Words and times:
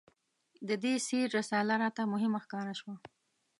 د 0.67 0.69
دې 0.83 0.93
سیر 1.07 1.27
رساله 1.39 1.73
راته 1.83 2.01
مهمه 2.13 2.39
ښکاره 2.45 2.73
شوه. 2.79 2.95